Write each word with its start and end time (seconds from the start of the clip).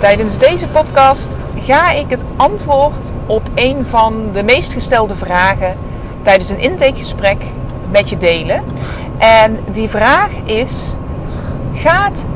Tijdens 0.00 0.38
deze 0.38 0.68
podcast 0.68 1.36
ga 1.58 1.90
ik 1.90 2.10
het 2.10 2.24
antwoord 2.36 3.12
op 3.26 3.42
een 3.54 3.86
van 3.86 4.28
de 4.32 4.42
meest 4.42 4.72
gestelde 4.72 5.14
vragen 5.14 5.76
tijdens 6.22 6.50
een 6.50 6.58
intakegesprek 6.58 7.42
met 7.90 8.08
je 8.08 8.16
delen. 8.16 8.64
En 9.18 9.58
die 9.72 9.88
vraag 9.88 10.30
is: 10.44 10.94
gaat 11.74 12.26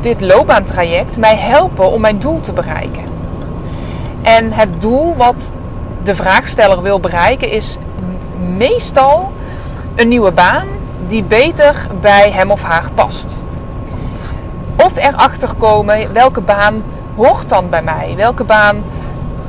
dit 0.00 0.20
loopbaantraject 0.20 1.16
mij 1.16 1.36
helpen 1.36 1.90
om 1.90 2.00
mijn 2.00 2.18
doel 2.18 2.40
te 2.40 2.52
bereiken? 2.52 3.04
En 4.22 4.52
het 4.52 4.80
doel 4.80 5.16
wat 5.16 5.52
de 6.02 6.14
vraagsteller 6.14 6.82
wil 6.82 7.00
bereiken 7.00 7.50
is 7.50 7.76
meestal 8.56 9.32
een 9.94 10.08
nieuwe 10.08 10.32
baan 10.32 10.66
die 11.06 11.22
beter 11.22 11.86
bij 12.00 12.30
hem 12.30 12.50
of 12.50 12.62
haar 12.62 12.90
past. 12.94 13.36
Of 14.76 14.96
erachter 14.96 15.54
komen 15.58 16.12
welke 16.12 16.40
baan 16.40 16.82
hoort 17.16 17.48
dan 17.48 17.68
bij 17.70 17.82
mij? 17.82 18.14
Welke 18.16 18.44
baan 18.44 18.84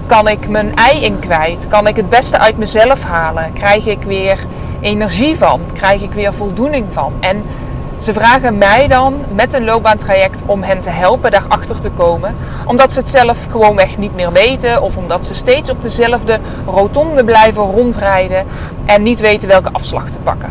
kan 0.06 0.28
ik 0.28 0.50
mijn 0.50 0.76
ei 0.76 1.04
in 1.04 1.20
kwijt? 1.20 1.68
Kan 1.68 1.88
ik 1.88 1.96
het 1.96 2.10
beste 2.10 2.40
uit 2.40 2.58
mezelf 2.58 3.04
halen? 3.04 3.54
Krijg 3.54 3.86
ik 3.86 4.04
weer 4.04 4.40
energie 4.80 5.38
van? 5.38 5.62
Krijg 5.73 6.02
ik 6.02 6.14
weer 6.14 6.34
voldoening 6.34 6.86
van? 6.92 7.14
En 7.20 7.44
ze 7.98 8.14
vragen 8.14 8.58
mij 8.58 8.88
dan 8.88 9.16
met 9.34 9.54
een 9.54 9.66
loopbaantraject 9.66 10.42
om 10.45 10.64
hen 10.64 10.82
te 10.82 10.90
helpen 10.90 11.32
daarachter 11.32 11.80
te 11.80 11.90
komen. 11.90 12.36
Omdat 12.66 12.94
ze 12.94 13.00
het 13.00 13.10
zelf 13.10 13.38
gewoonweg 13.50 13.98
niet 13.98 14.16
meer 14.16 14.32
weten. 14.32 14.82
Of 14.82 14.98
omdat 14.98 15.26
ze 15.26 15.34
steeds 15.34 15.70
op 15.70 15.82
dezelfde 15.82 16.40
rotonde 16.66 17.23
blijven 17.23 17.64
rondrijden. 17.64 18.45
En 18.86 19.04
niet 19.04 19.20
weten 19.20 19.48
welke 19.48 19.70
afslag 19.72 20.10
te 20.10 20.20
pakken. 20.20 20.50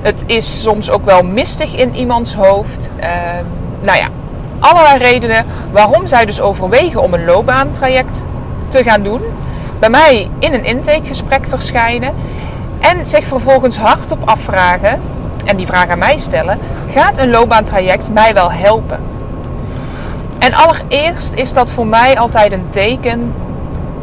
Het 0.00 0.24
is 0.26 0.62
soms 0.62 0.90
ook 0.90 1.04
wel 1.04 1.22
mistig 1.22 1.76
in 1.76 1.94
iemands 1.94 2.34
hoofd. 2.34 2.90
Uh, 3.00 3.06
nou 3.80 3.98
ja, 3.98 4.08
allerlei 4.62 4.98
redenen 4.98 5.46
waarom 5.70 6.06
zij 6.06 6.24
dus 6.24 6.40
overwegen 6.40 7.02
om 7.02 7.14
een 7.14 7.24
loopbaantraject 7.24 8.24
te 8.68 8.82
gaan 8.82 9.02
doen. 9.02 9.20
Bij 9.78 9.90
mij 9.90 10.30
in 10.38 10.54
een 10.54 10.64
intakegesprek 10.64 11.46
verschijnen. 11.48 12.14
En 12.78 13.06
zich 13.06 13.24
vervolgens 13.24 13.76
hardop 13.76 14.28
afvragen, 14.28 15.00
en 15.44 15.56
die 15.56 15.66
vraag 15.66 15.88
aan 15.88 15.98
mij 15.98 16.18
stellen: 16.18 16.58
gaat 16.90 17.18
een 17.18 17.30
loopbaantraject 17.30 18.12
mij 18.12 18.34
wel 18.34 18.52
helpen? 18.52 19.00
En 20.38 20.54
allereerst 20.54 21.34
is 21.34 21.52
dat 21.52 21.70
voor 21.70 21.86
mij 21.86 22.18
altijd 22.18 22.52
een 22.52 22.66
teken 22.70 23.34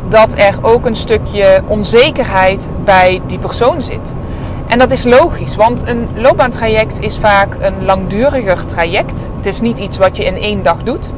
dat 0.07 0.37
er 0.37 0.55
ook 0.61 0.85
een 0.85 0.95
stukje 0.95 1.61
onzekerheid 1.67 2.67
bij 2.83 3.21
die 3.27 3.39
persoon 3.39 3.81
zit. 3.81 4.13
En 4.69 4.79
dat 4.79 4.91
is 4.91 5.03
logisch, 5.03 5.55
want 5.55 5.87
een 5.87 6.07
loopbaantraject 6.15 6.99
is 6.99 7.17
vaak 7.17 7.55
een 7.59 7.85
langduriger 7.85 8.65
traject. 8.65 9.31
Het 9.35 9.45
is 9.45 9.61
niet 9.61 9.79
iets 9.79 9.97
wat 9.97 10.17
je 10.17 10.25
in 10.25 10.37
één 10.37 10.63
dag 10.63 10.83
doet. 10.83 11.09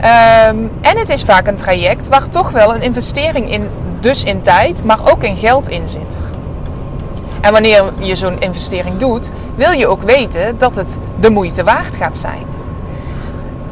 Ehm, 0.00 0.56
en 0.80 0.98
het 0.98 1.08
is 1.08 1.22
vaak 1.22 1.46
een 1.46 1.56
traject 1.56 2.08
waar 2.08 2.28
toch 2.28 2.50
wel 2.50 2.74
een 2.74 2.82
investering 2.82 3.50
in, 3.50 3.68
dus 4.00 4.24
in 4.24 4.42
tijd, 4.42 4.84
maar 4.84 4.98
ook 5.12 5.24
in 5.24 5.36
geld 5.36 5.68
in 5.68 5.88
zit. 5.88 6.18
En 7.40 7.52
wanneer 7.52 7.84
je 7.98 8.14
zo'n 8.14 8.40
investering 8.40 8.96
doet, 8.96 9.30
wil 9.54 9.70
je 9.70 9.86
ook 9.86 10.02
weten 10.02 10.58
dat 10.58 10.76
het 10.76 10.98
de 11.20 11.30
moeite 11.30 11.64
waard 11.64 11.96
gaat 11.96 12.16
zijn. 12.16 12.44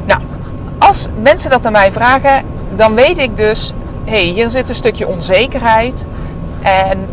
Nou, 0.05 0.21
als 0.79 1.09
mensen 1.23 1.51
dat 1.51 1.67
aan 1.67 1.73
mij 1.73 1.93
vragen, 1.93 2.45
dan 2.77 2.95
weet 2.95 3.19
ik 3.19 3.37
dus, 3.37 3.73
hé, 4.05 4.11
hey, 4.11 4.25
hier 4.25 4.51
zit 4.51 4.69
een 4.69 4.75
stukje 4.75 5.07
onzekerheid. 5.07 6.07
En 6.63 7.09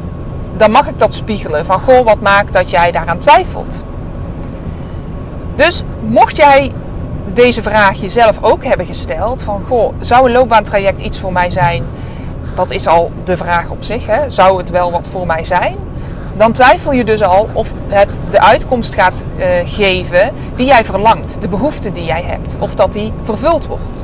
dan 0.57 0.71
mag 0.71 0.87
ik 0.87 0.99
dat 0.99 1.13
spiegelen. 1.13 1.65
Van 1.65 1.79
goh, 1.79 2.05
wat 2.05 2.21
maakt 2.21 2.53
dat 2.53 2.69
jij 2.69 2.91
daaraan 2.91 3.17
twijfelt? 3.17 3.83
Dus 5.55 5.83
mocht 6.07 6.35
jij 6.35 6.71
deze 7.33 7.61
vraag 7.61 7.99
jezelf 7.99 8.37
ook 8.41 8.63
hebben 8.63 8.85
gesteld: 8.85 9.43
van 9.43 9.63
goh, 9.67 9.93
zou 9.99 10.25
een 10.25 10.31
loopbaantraject 10.31 11.01
iets 11.01 11.19
voor 11.19 11.33
mij 11.33 11.51
zijn? 11.51 11.83
Dat 12.55 12.71
is 12.71 12.87
al 12.87 13.11
de 13.23 13.37
vraag 13.37 13.69
op 13.69 13.83
zich. 13.83 14.05
Hè? 14.05 14.29
Zou 14.29 14.57
het 14.57 14.69
wel 14.69 14.91
wat 14.91 15.07
voor 15.11 15.25
mij 15.25 15.45
zijn? 15.45 15.75
Dan 16.37 16.51
twijfel 16.51 16.91
je 16.91 17.03
dus 17.03 17.21
al 17.21 17.49
of 17.53 17.73
het 17.87 18.19
de 18.31 18.41
uitkomst 18.41 18.93
gaat 18.93 19.25
uh, 19.37 19.45
geven 19.65 20.31
die 20.55 20.65
jij 20.65 20.85
verlangt, 20.85 21.41
de 21.41 21.47
behoefte 21.47 21.91
die 21.91 22.05
jij 22.05 22.23
hebt, 22.23 22.55
of 22.59 22.75
dat 22.75 22.93
die 22.93 23.13
vervuld 23.23 23.65
wordt. 23.67 23.94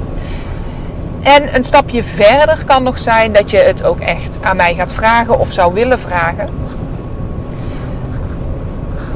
En 1.23 1.55
een 1.55 1.63
stapje 1.63 2.03
verder 2.03 2.63
kan 2.65 2.83
nog 2.83 2.99
zijn 2.99 3.31
dat 3.33 3.51
je 3.51 3.57
het 3.57 3.83
ook 3.83 3.99
echt 3.99 4.37
aan 4.41 4.55
mij 4.55 4.75
gaat 4.75 4.93
vragen 4.93 5.39
of 5.39 5.51
zou 5.51 5.73
willen 5.73 5.99
vragen. 5.99 6.47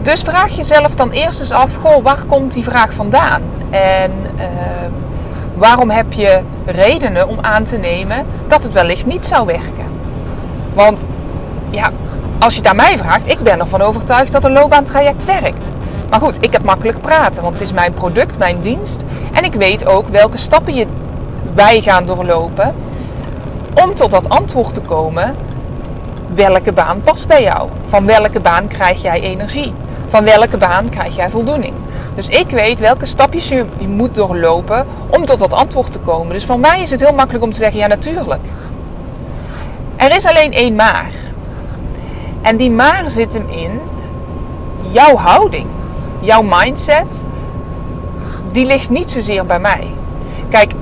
Dus 0.01 0.21
vraag 0.21 0.55
jezelf 0.55 0.95
dan 0.95 1.11
eerst 1.11 1.39
eens 1.39 1.51
af: 1.51 1.75
goh, 1.75 2.03
waar 2.03 2.23
komt 2.27 2.53
die 2.53 2.63
vraag 2.63 2.93
vandaan? 2.93 3.41
En 3.69 4.11
uh, 4.37 4.43
waarom 5.53 5.89
heb 5.89 6.13
je 6.13 6.41
redenen 6.65 7.27
om 7.27 7.37
aan 7.41 7.63
te 7.63 7.77
nemen 7.77 8.25
dat 8.47 8.63
het 8.63 8.73
wellicht 8.73 9.05
niet 9.05 9.25
zou 9.25 9.45
werken? 9.45 9.85
Want 10.73 11.05
ja, 11.69 11.91
als 12.39 12.53
je 12.53 12.59
het 12.59 12.69
aan 12.69 12.75
mij 12.75 12.97
vraagt, 12.97 13.31
ik 13.31 13.39
ben 13.39 13.59
ervan 13.59 13.81
overtuigd 13.81 14.31
dat 14.31 14.43
een 14.43 14.51
loopbaantraject 14.51 15.25
werkt. 15.25 15.69
Maar 16.09 16.19
goed, 16.19 16.37
ik 16.39 16.51
heb 16.51 16.63
makkelijk 16.63 17.01
praten, 17.01 17.41
want 17.41 17.53
het 17.53 17.63
is 17.63 17.73
mijn 17.73 17.93
product, 17.93 18.37
mijn 18.37 18.61
dienst. 18.61 19.03
En 19.31 19.43
ik 19.43 19.53
weet 19.53 19.85
ook 19.85 20.07
welke 20.07 20.37
stappen 20.37 20.75
je 20.75 20.87
wij 21.53 21.81
gaan 21.81 22.05
doorlopen 22.05 22.75
om 23.83 23.95
tot 23.95 24.11
dat 24.11 24.29
antwoord 24.29 24.73
te 24.73 24.81
komen. 24.81 25.35
Welke 26.33 26.71
baan 26.71 27.01
past 27.01 27.27
bij 27.27 27.41
jou? 27.41 27.69
Van 27.87 28.05
welke 28.05 28.39
baan 28.39 28.67
krijg 28.67 29.01
jij 29.01 29.21
energie? 29.21 29.73
Van 30.07 30.23
welke 30.23 30.57
baan 30.57 30.89
krijg 30.89 31.15
jij 31.15 31.29
voldoening? 31.29 31.73
Dus 32.15 32.27
ik 32.27 32.49
weet 32.49 32.79
welke 32.79 33.05
stapjes 33.05 33.47
je 33.47 33.65
moet 33.87 34.15
doorlopen 34.15 34.85
om 35.09 35.25
tot 35.25 35.39
dat 35.39 35.53
antwoord 35.53 35.91
te 35.91 35.99
komen. 35.99 36.33
Dus 36.33 36.45
voor 36.45 36.59
mij 36.59 36.81
is 36.81 36.91
het 36.91 36.99
heel 36.99 37.13
makkelijk 37.13 37.43
om 37.43 37.51
te 37.51 37.57
zeggen: 37.57 37.79
ja, 37.79 37.87
natuurlijk. 37.87 38.41
Er 39.95 40.15
is 40.15 40.25
alleen 40.25 40.53
één 40.53 40.75
maar. 40.75 41.11
En 42.41 42.57
die 42.57 42.71
maar 42.71 43.03
zit 43.09 43.33
hem 43.33 43.45
in 43.49 43.79
jouw 44.81 45.15
houding, 45.15 45.67
jouw 46.19 46.41
mindset. 46.41 47.25
Die 48.51 48.65
ligt 48.65 48.89
niet 48.89 49.11
zozeer 49.11 49.45
bij 49.45 49.59
mij. 49.59 49.87
Kijk, 50.49 50.73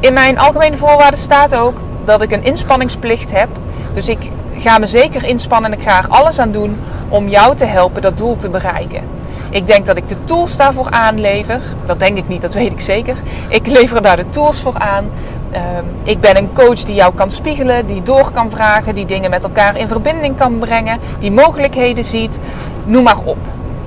in 0.00 0.12
mijn 0.12 0.38
algemene 0.38 0.76
voorwaarden 0.76 1.18
staat 1.18 1.54
ook 1.54 1.80
dat 2.04 2.22
ik 2.22 2.32
een 2.32 2.44
inspanningsplicht 2.44 3.32
heb. 3.32 3.48
Dus 3.94 4.08
ik 4.08 4.30
ga 4.56 4.78
me 4.78 4.86
zeker 4.86 5.24
inspannen 5.24 5.72
en 5.72 5.78
ik 5.78 5.84
ga 5.84 5.98
er 5.98 6.08
alles 6.08 6.38
aan 6.38 6.52
doen 6.52 6.80
om 7.08 7.28
jou 7.28 7.56
te 7.56 7.64
helpen 7.64 8.02
dat 8.02 8.16
doel 8.16 8.36
te 8.36 8.50
bereiken. 8.50 9.02
Ik 9.50 9.66
denk 9.66 9.86
dat 9.86 9.96
ik 9.96 10.08
de 10.08 10.24
tools 10.24 10.56
daarvoor 10.56 10.90
aanlever. 10.90 11.60
Dat 11.86 11.98
denk 11.98 12.16
ik 12.16 12.28
niet, 12.28 12.40
dat 12.40 12.54
weet 12.54 12.72
ik 12.72 12.80
zeker. 12.80 13.16
Ik 13.48 13.66
lever 13.66 14.02
daar 14.02 14.16
de 14.16 14.30
tools 14.30 14.60
voor 14.60 14.78
aan. 14.78 15.10
Ehm, 15.50 15.84
ik 16.02 16.20
ben 16.20 16.36
een 16.36 16.52
coach 16.52 16.82
die 16.82 16.94
jou 16.94 17.14
kan 17.14 17.30
spiegelen, 17.30 17.86
die 17.86 18.02
door 18.02 18.30
kan 18.32 18.50
vragen, 18.50 18.94
die 18.94 19.06
dingen 19.06 19.30
met 19.30 19.44
elkaar 19.44 19.76
in 19.76 19.88
verbinding 19.88 20.36
kan 20.36 20.58
brengen, 20.58 20.98
die 21.18 21.30
mogelijkheden 21.30 22.04
ziet. 22.04 22.38
Noem 22.84 23.02
maar 23.02 23.18
op. 23.24 23.38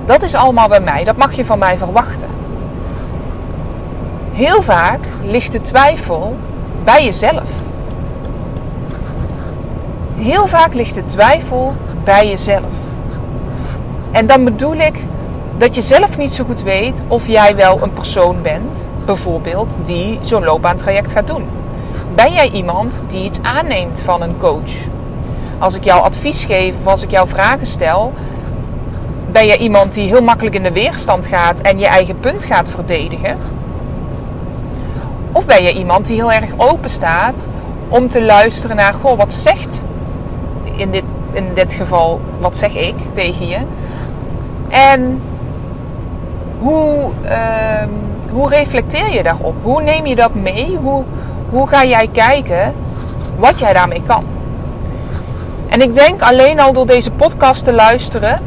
Dat 0.06 0.22
is 0.22 0.34
allemaal 0.34 0.68
bij 0.68 0.80
mij. 0.80 1.04
Dat 1.04 1.16
mag 1.16 1.32
je 1.32 1.44
van 1.44 1.58
mij 1.58 1.76
verwachten. 1.76 2.28
Heel 4.34 4.62
vaak 4.62 4.98
ligt 5.24 5.52
de 5.52 5.60
twijfel 5.62 6.36
bij 6.84 7.04
jezelf. 7.04 7.48
Heel 10.16 10.46
vaak 10.46 10.74
ligt 10.74 10.94
de 10.94 11.04
twijfel 11.04 11.74
bij 12.04 12.28
jezelf. 12.28 12.72
En 14.10 14.26
dan 14.26 14.44
bedoel 14.44 14.74
ik 14.74 14.98
dat 15.58 15.74
je 15.74 15.82
zelf 15.82 16.18
niet 16.18 16.32
zo 16.34 16.44
goed 16.44 16.62
weet 16.62 17.02
of 17.08 17.26
jij 17.26 17.56
wel 17.56 17.82
een 17.82 17.92
persoon 17.92 18.42
bent, 18.42 18.86
bijvoorbeeld, 19.04 19.78
die 19.84 20.18
zo'n 20.22 20.44
loopbaantraject 20.44 21.12
gaat 21.12 21.26
doen. 21.26 21.44
Ben 22.14 22.32
jij 22.32 22.50
iemand 22.50 23.02
die 23.08 23.24
iets 23.24 23.42
aanneemt 23.42 24.00
van 24.00 24.22
een 24.22 24.38
coach? 24.38 24.72
Als 25.58 25.74
ik 25.74 25.84
jou 25.84 26.02
advies 26.02 26.44
geef 26.44 26.74
of 26.80 26.86
als 26.86 27.02
ik 27.02 27.10
jou 27.10 27.28
vragen 27.28 27.66
stel, 27.66 28.12
ben 29.32 29.46
jij 29.46 29.58
iemand 29.58 29.94
die 29.94 30.08
heel 30.08 30.22
makkelijk 30.22 30.54
in 30.54 30.62
de 30.62 30.72
weerstand 30.72 31.26
gaat 31.26 31.60
en 31.60 31.78
je 31.78 31.86
eigen 31.86 32.20
punt 32.20 32.44
gaat 32.44 32.70
verdedigen? 32.70 33.53
Of 35.34 35.46
ben 35.46 35.62
je 35.62 35.72
iemand 35.72 36.06
die 36.06 36.16
heel 36.16 36.32
erg 36.32 36.50
open 36.56 36.90
staat 36.90 37.48
om 37.88 38.08
te 38.08 38.22
luisteren 38.22 38.76
naar, 38.76 38.94
goh, 38.94 39.18
wat 39.18 39.32
zegt 39.32 39.84
in 40.76 40.90
dit, 40.90 41.04
in 41.32 41.48
dit 41.54 41.72
geval, 41.72 42.20
wat 42.38 42.56
zeg 42.56 42.74
ik 42.74 42.94
tegen 43.12 43.48
je? 43.48 43.58
En 44.68 45.22
hoe, 46.58 47.10
uh, 47.24 47.82
hoe 48.30 48.48
reflecteer 48.48 49.10
je 49.10 49.22
daarop? 49.22 49.54
Hoe 49.62 49.82
neem 49.82 50.06
je 50.06 50.14
dat 50.14 50.34
mee? 50.34 50.78
Hoe, 50.82 51.04
hoe 51.50 51.68
ga 51.68 51.84
jij 51.84 52.08
kijken 52.12 52.74
wat 53.36 53.58
jij 53.58 53.72
daarmee 53.72 54.02
kan? 54.06 54.24
En 55.68 55.82
ik 55.82 55.94
denk 55.94 56.22
alleen 56.22 56.60
al 56.60 56.72
door 56.72 56.86
deze 56.86 57.10
podcast 57.10 57.64
te 57.64 57.72
luisteren 57.72 58.38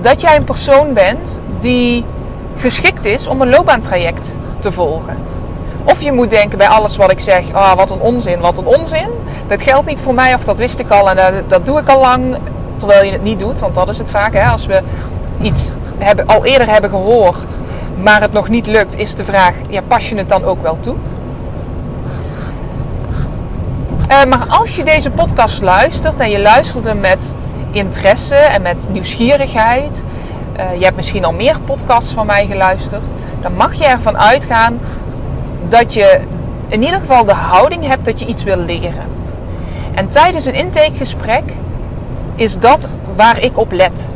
dat 0.00 0.20
jij 0.20 0.36
een 0.36 0.44
persoon 0.44 0.92
bent 0.92 1.40
die 1.60 2.04
geschikt 2.56 3.04
is 3.04 3.26
om 3.26 3.40
een 3.40 3.48
loopbaantraject 3.48 4.36
te 4.58 4.72
volgen. 4.72 5.16
Of 5.84 6.02
je 6.02 6.12
moet 6.12 6.30
denken 6.30 6.58
bij 6.58 6.68
alles 6.68 6.96
wat 6.96 7.10
ik 7.10 7.20
zeg, 7.20 7.52
ah, 7.52 7.76
wat 7.76 7.90
een 7.90 8.00
onzin, 8.00 8.40
wat 8.40 8.58
een 8.58 8.66
onzin. 8.66 9.08
Dat 9.46 9.62
geldt 9.62 9.86
niet 9.86 10.00
voor 10.00 10.14
mij 10.14 10.34
of 10.34 10.44
dat 10.44 10.58
wist 10.58 10.78
ik 10.78 10.90
al 10.90 11.10
en 11.10 11.16
dat, 11.16 11.50
dat 11.50 11.66
doe 11.66 11.80
ik 11.80 11.88
al 11.88 12.00
lang. 12.00 12.36
Terwijl 12.76 13.04
je 13.04 13.12
het 13.12 13.22
niet 13.22 13.38
doet, 13.38 13.60
want 13.60 13.74
dat 13.74 13.88
is 13.88 13.98
het 13.98 14.10
vaak. 14.10 14.32
Hè? 14.32 14.44
Als 14.44 14.66
we 14.66 14.80
iets 15.40 15.72
hebben, 15.98 16.26
al 16.26 16.44
eerder 16.44 16.68
hebben 16.68 16.90
gehoord, 16.90 17.56
maar 18.02 18.20
het 18.20 18.32
nog 18.32 18.48
niet 18.48 18.66
lukt, 18.66 18.98
is 18.98 19.14
de 19.14 19.24
vraag, 19.24 19.54
ja, 19.68 19.80
pas 19.88 20.08
je 20.08 20.16
het 20.16 20.28
dan 20.28 20.44
ook 20.44 20.62
wel 20.62 20.78
toe? 20.80 20.96
Uh, 24.10 24.24
maar 24.24 24.46
als 24.48 24.76
je 24.76 24.84
deze 24.84 25.10
podcast 25.10 25.62
luistert 25.62 26.20
en 26.20 26.30
je 26.30 26.40
luisterde 26.40 26.94
met 26.94 27.34
interesse 27.70 28.34
en 28.34 28.62
met 28.62 28.88
nieuwsgierigheid, 28.90 30.02
uh, 30.56 30.78
je 30.78 30.84
hebt 30.84 30.96
misschien 30.96 31.24
al 31.24 31.32
meer 31.32 31.56
podcasts 31.64 32.12
van 32.12 32.26
mij 32.26 32.46
geluisterd, 32.46 33.02
dan 33.40 33.54
mag 33.54 33.74
je 33.74 33.84
ervan 33.84 34.18
uitgaan 34.18 34.78
dat 35.78 35.94
je 35.94 36.20
in 36.68 36.82
ieder 36.82 37.00
geval 37.00 37.24
de 37.24 37.32
houding 37.32 37.86
hebt 37.86 38.04
dat 38.04 38.20
je 38.20 38.26
iets 38.26 38.42
wil 38.42 38.56
leren. 38.56 39.04
En 39.94 40.08
tijdens 40.08 40.44
een 40.44 40.54
intakegesprek 40.54 41.42
is 42.34 42.58
dat 42.58 42.88
waar 43.16 43.42
ik 43.42 43.58
op 43.58 43.72
let. 43.72 44.06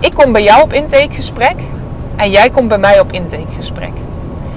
Ik 0.00 0.14
kom 0.14 0.32
bij 0.32 0.42
jou 0.42 0.62
op 0.62 0.72
intakegesprek 0.72 1.54
en 2.16 2.30
jij 2.30 2.50
komt 2.50 2.68
bij 2.68 2.78
mij 2.78 3.00
op 3.00 3.12
intakegesprek. 3.12 3.92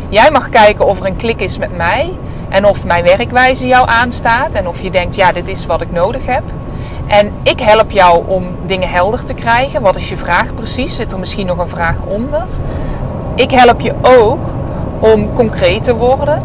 Jij 0.09 0.31
mag 0.31 0.49
kijken 0.49 0.85
of 0.85 0.99
er 0.99 1.05
een 1.05 1.15
klik 1.15 1.41
is 1.41 1.57
met 1.57 1.77
mij 1.77 2.13
en 2.49 2.65
of 2.65 2.85
mijn 2.85 3.03
werkwijze 3.03 3.67
jou 3.67 3.87
aanstaat 3.87 4.51
en 4.53 4.67
of 4.67 4.81
je 4.81 4.91
denkt, 4.91 5.15
ja, 5.15 5.31
dit 5.31 5.47
is 5.47 5.65
wat 5.65 5.81
ik 5.81 5.91
nodig 5.91 6.25
heb. 6.25 6.43
En 7.07 7.31
ik 7.43 7.59
help 7.59 7.91
jou 7.91 8.23
om 8.27 8.45
dingen 8.65 8.89
helder 8.89 9.23
te 9.23 9.33
krijgen. 9.33 9.81
Wat 9.81 9.95
is 9.95 10.09
je 10.09 10.17
vraag 10.17 10.53
precies? 10.53 10.95
Zit 10.95 11.11
er 11.11 11.19
misschien 11.19 11.47
nog 11.47 11.57
een 11.57 11.69
vraag 11.69 11.97
onder? 12.05 12.45
Ik 13.35 13.51
help 13.51 13.81
je 13.81 13.93
ook 14.01 14.56
om 14.99 15.33
concreet 15.33 15.83
te 15.83 15.95
worden. 15.95 16.41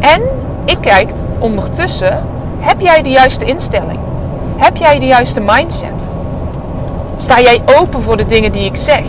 En 0.00 0.22
ik 0.64 0.78
kijk 0.80 1.10
ondertussen, 1.38 2.26
heb 2.58 2.80
jij 2.80 3.02
de 3.02 3.10
juiste 3.10 3.44
instelling? 3.44 3.98
Heb 4.56 4.76
jij 4.76 4.98
de 4.98 5.06
juiste 5.06 5.40
mindset? 5.40 6.08
Sta 7.16 7.40
jij 7.40 7.62
open 7.78 8.02
voor 8.02 8.16
de 8.16 8.26
dingen 8.26 8.52
die 8.52 8.64
ik 8.64 8.76
zeg? 8.76 9.02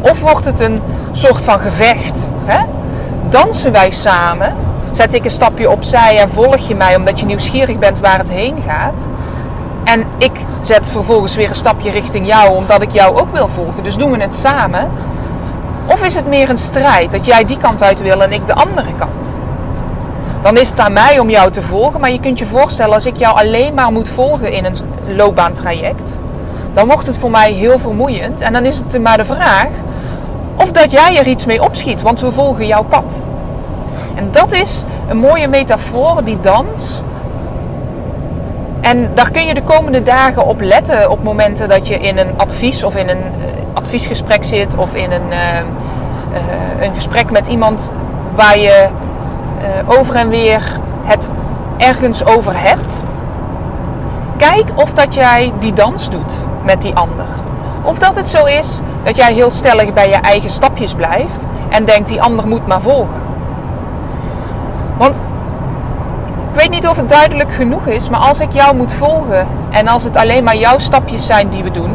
Of 0.00 0.20
wordt 0.20 0.44
het 0.44 0.60
een 0.60 0.80
soort 1.12 1.44
van 1.44 1.60
gevecht? 1.60 2.28
Hè? 2.44 2.64
Dansen 3.28 3.72
wij 3.72 3.90
samen? 3.90 4.54
Zet 4.90 5.14
ik 5.14 5.24
een 5.24 5.30
stapje 5.30 5.70
opzij 5.70 6.18
en 6.18 6.28
volg 6.28 6.56
je 6.56 6.74
mij 6.74 6.96
omdat 6.96 7.20
je 7.20 7.26
nieuwsgierig 7.26 7.78
bent 7.78 8.00
waar 8.00 8.18
het 8.18 8.30
heen 8.30 8.56
gaat? 8.66 9.06
En 9.84 10.04
ik 10.18 10.40
zet 10.60 10.90
vervolgens 10.90 11.34
weer 11.34 11.48
een 11.48 11.54
stapje 11.54 11.90
richting 11.90 12.26
jou 12.26 12.56
omdat 12.56 12.82
ik 12.82 12.92
jou 12.92 13.20
ook 13.20 13.32
wil 13.32 13.48
volgen. 13.48 13.82
Dus 13.82 13.96
doen 13.96 14.10
we 14.10 14.20
het 14.20 14.34
samen. 14.34 14.90
Of 15.86 16.04
is 16.04 16.14
het 16.14 16.26
meer 16.26 16.50
een 16.50 16.58
strijd 16.58 17.12
dat 17.12 17.26
jij 17.26 17.44
die 17.44 17.58
kant 17.58 17.82
uit 17.82 18.02
wil 18.02 18.22
en 18.22 18.32
ik 18.32 18.46
de 18.46 18.54
andere 18.54 18.90
kant? 18.98 19.28
Dan 20.42 20.56
is 20.56 20.70
het 20.70 20.80
aan 20.80 20.92
mij 20.92 21.18
om 21.18 21.30
jou 21.30 21.50
te 21.50 21.62
volgen, 21.62 22.00
maar 22.00 22.10
je 22.10 22.20
kunt 22.20 22.38
je 22.38 22.46
voorstellen 22.46 22.94
als 22.94 23.06
ik 23.06 23.16
jou 23.16 23.36
alleen 23.36 23.74
maar 23.74 23.92
moet 23.92 24.08
volgen 24.08 24.52
in 24.52 24.64
een 24.64 24.76
loopbaantraject, 25.16 26.12
dan 26.74 26.86
wordt 26.86 27.06
het 27.06 27.16
voor 27.16 27.30
mij 27.30 27.52
heel 27.52 27.78
vermoeiend. 27.78 28.40
En 28.40 28.52
dan 28.52 28.64
is 28.64 28.76
het 28.76 29.02
maar 29.02 29.16
de 29.16 29.24
vraag 29.24 29.68
of 30.56 30.72
dat 30.72 30.90
jij 30.90 31.18
er 31.18 31.26
iets 31.26 31.46
mee 31.46 31.62
opschiet, 31.62 32.02
want 32.02 32.20
we 32.20 32.30
volgen 32.30 32.66
jouw 32.66 32.82
pad. 32.82 33.22
En 34.14 34.28
dat 34.30 34.52
is 34.52 34.84
een 35.08 35.16
mooie 35.16 35.48
metafoor, 35.48 36.24
die 36.24 36.40
dans. 36.40 37.02
En 38.80 39.10
daar 39.14 39.30
kun 39.30 39.46
je 39.46 39.54
de 39.54 39.62
komende 39.62 40.02
dagen 40.02 40.46
op 40.46 40.60
letten 40.60 41.10
op 41.10 41.22
momenten 41.22 41.68
dat 41.68 41.88
je 41.88 41.98
in 41.98 42.18
een 42.18 42.30
advies 42.36 42.84
of 42.84 42.96
in 42.96 43.08
een 43.08 43.18
eh, 43.18 43.55
adviesgesprek 43.76 44.44
zit 44.44 44.76
of 44.76 44.94
in 44.94 45.12
een, 45.12 45.30
uh, 45.30 46.84
een 46.86 46.94
gesprek 46.94 47.30
met 47.30 47.46
iemand 47.46 47.92
waar 48.34 48.58
je 48.58 48.88
over 49.86 50.14
en 50.14 50.28
weer 50.28 50.62
het 51.04 51.28
ergens 51.76 52.24
over 52.24 52.52
hebt. 52.56 53.02
Kijk 54.36 54.64
of 54.74 54.92
dat 54.92 55.14
jij 55.14 55.52
die 55.58 55.72
dans 55.72 56.10
doet 56.10 56.34
met 56.64 56.82
die 56.82 56.94
ander. 56.94 57.26
Of 57.82 57.98
dat 57.98 58.16
het 58.16 58.28
zo 58.28 58.44
is 58.44 58.80
dat 59.02 59.16
jij 59.16 59.32
heel 59.32 59.50
stellig 59.50 59.92
bij 59.92 60.08
je 60.08 60.14
eigen 60.14 60.50
stapjes 60.50 60.94
blijft 60.94 61.46
en 61.68 61.84
denkt 61.84 62.08
die 62.08 62.22
ander 62.22 62.46
moet 62.46 62.66
maar 62.66 62.80
volgen. 62.80 63.20
Want 64.96 65.22
ik 66.48 66.60
weet 66.60 66.70
niet 66.70 66.88
of 66.88 66.96
het 66.96 67.08
duidelijk 67.08 67.52
genoeg 67.52 67.86
is, 67.86 68.08
maar 68.08 68.20
als 68.20 68.40
ik 68.40 68.52
jou 68.52 68.76
moet 68.76 68.92
volgen 68.92 69.46
en 69.70 69.88
als 69.88 70.04
het 70.04 70.16
alleen 70.16 70.44
maar 70.44 70.56
jouw 70.56 70.78
stapjes 70.78 71.26
zijn 71.26 71.48
die 71.48 71.62
we 71.62 71.70
doen, 71.70 71.94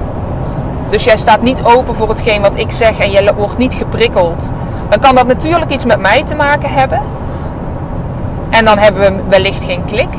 dus 0.91 1.03
jij 1.03 1.17
staat 1.17 1.41
niet 1.41 1.63
open 1.63 1.95
voor 1.95 2.09
hetgeen 2.09 2.41
wat 2.41 2.55
ik 2.55 2.71
zeg 2.71 2.99
en 2.99 3.11
je 3.11 3.33
wordt 3.33 3.57
niet 3.57 3.73
geprikkeld, 3.73 4.51
dan 4.89 4.99
kan 4.99 5.15
dat 5.15 5.27
natuurlijk 5.27 5.71
iets 5.71 5.85
met 5.85 5.99
mij 5.99 6.23
te 6.23 6.35
maken 6.35 6.69
hebben. 6.69 7.01
En 8.49 8.65
dan 8.65 8.77
hebben 8.77 9.01
we 9.01 9.21
wellicht 9.29 9.63
geen 9.63 9.85
klik. 9.85 10.09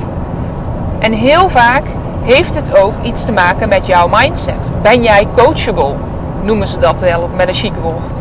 En 0.98 1.12
heel 1.12 1.48
vaak 1.48 1.82
heeft 2.22 2.54
het 2.54 2.76
ook 2.76 2.92
iets 3.02 3.24
te 3.24 3.32
maken 3.32 3.69
met 3.69 3.86
jouw 3.86 4.08
mindset. 4.08 4.70
Ben 4.82 5.02
jij 5.02 5.28
coachable? 5.36 5.94
Noemen 6.42 6.69
ze 6.69 6.78
dat 6.78 7.00
wel 7.00 7.30
met 7.36 7.48
een 7.48 7.54
chic 7.54 7.72
woord. 7.82 8.20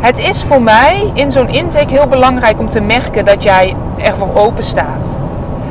Het 0.00 0.18
is 0.18 0.42
voor 0.42 0.62
mij 0.62 1.10
in 1.14 1.30
zo'n 1.30 1.48
intake 1.48 1.92
heel 1.92 2.06
belangrijk 2.06 2.58
om 2.58 2.68
te 2.68 2.80
merken 2.80 3.24
dat 3.24 3.42
jij 3.42 3.76
ervoor 3.96 4.34
open 4.34 4.62
staat. 4.62 5.18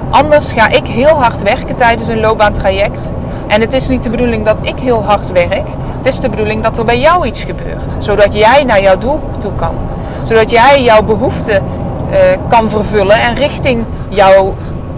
Anders 0.09 0.51
ga 0.51 0.68
ik 0.68 0.88
heel 0.88 1.21
hard 1.21 1.42
werken 1.42 1.75
tijdens 1.75 2.07
een 2.07 2.19
loopbaantraject. 2.19 3.12
En 3.51 3.62
het 3.62 3.74
is 3.74 3.88
niet 3.88 4.03
de 4.03 4.09
bedoeling 4.09 4.45
dat 4.45 4.59
ik 4.62 4.80
heel 4.80 5.03
hard 5.03 5.31
werk. 5.31 5.68
Het 5.98 6.06
is 6.06 6.19
de 6.19 6.30
bedoeling 6.30 6.63
dat 6.63 6.77
er 6.77 6.86
bij 6.86 7.00
jou 7.00 7.25
iets 7.25 7.44
gebeurt. 7.44 7.95
Zodat 8.00 8.33
jij 8.33 8.63
naar 8.63 8.81
jouw 8.81 8.98
doel 8.98 9.19
toe 9.39 9.51
kan. 9.56 9.75
Zodat 10.24 10.51
jij 10.51 10.83
jouw 10.83 11.03
behoeften 11.03 11.63
uh, 12.12 12.18
kan 12.50 12.69
vervullen 12.69 13.21
en 13.21 13.36
richting 13.36 13.86
jouw, 14.09 14.54